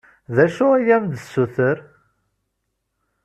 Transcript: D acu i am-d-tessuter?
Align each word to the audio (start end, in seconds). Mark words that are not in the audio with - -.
D 0.35 0.37
acu 0.45 0.67
i 0.75 0.87
am-d-tessuter? 0.95 1.77